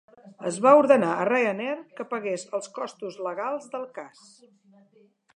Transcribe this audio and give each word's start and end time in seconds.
Es 0.51 0.55
va 0.65 0.69
ordenar 0.77 1.09
a 1.17 1.25
Ryanair 1.27 1.75
que 1.99 2.05
pagués 2.13 2.45
els 2.59 2.71
costos 2.77 3.19
legals 3.27 3.69
del 3.75 3.85
cas. 3.99 4.23